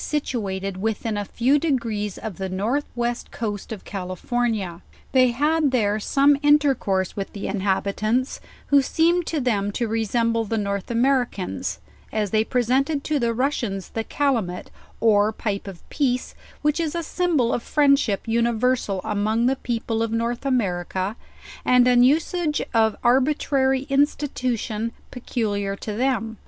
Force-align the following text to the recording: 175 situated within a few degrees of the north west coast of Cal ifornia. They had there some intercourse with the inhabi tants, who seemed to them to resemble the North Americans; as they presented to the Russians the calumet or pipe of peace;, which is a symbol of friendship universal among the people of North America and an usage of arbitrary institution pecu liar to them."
175 0.01 0.21
situated 0.31 0.77
within 0.77 1.15
a 1.15 1.23
few 1.23 1.59
degrees 1.59 2.17
of 2.17 2.39
the 2.39 2.49
north 2.49 2.85
west 2.95 3.29
coast 3.29 3.71
of 3.71 3.85
Cal 3.85 4.07
ifornia. 4.07 4.81
They 5.11 5.27
had 5.29 5.69
there 5.69 5.99
some 5.99 6.37
intercourse 6.41 7.15
with 7.15 7.33
the 7.33 7.45
inhabi 7.45 7.95
tants, 7.95 8.39
who 8.69 8.81
seemed 8.81 9.27
to 9.27 9.39
them 9.39 9.71
to 9.73 9.87
resemble 9.87 10.43
the 10.43 10.57
North 10.57 10.89
Americans; 10.89 11.79
as 12.11 12.31
they 12.31 12.43
presented 12.43 13.03
to 13.03 13.19
the 13.19 13.31
Russians 13.31 13.89
the 13.89 14.03
calumet 14.03 14.71
or 14.99 15.31
pipe 15.31 15.67
of 15.67 15.87
peace;, 15.91 16.33
which 16.63 16.79
is 16.79 16.95
a 16.95 17.03
symbol 17.03 17.53
of 17.53 17.61
friendship 17.61 18.27
universal 18.27 19.01
among 19.03 19.45
the 19.45 19.55
people 19.55 20.01
of 20.01 20.11
North 20.11 20.47
America 20.47 21.15
and 21.63 21.87
an 21.87 22.01
usage 22.01 22.59
of 22.73 22.95
arbitrary 23.03 23.83
institution 23.83 24.93
pecu 25.11 25.49
liar 25.51 25.75
to 25.75 25.93
them." 25.93 26.37